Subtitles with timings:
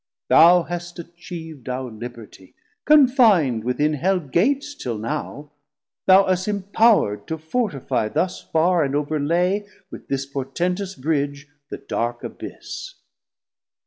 [0.29, 2.55] Thou hast atchiev'd our libertie,
[2.85, 5.51] confin'd Within Hell Gates till now,
[6.07, 11.77] thou us impow'rd To fortifie thus farr, and overlay 370 With this portentous Bridge the
[11.77, 12.95] dark Abyss.